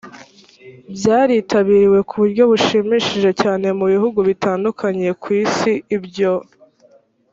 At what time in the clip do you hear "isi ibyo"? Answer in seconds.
5.43-6.33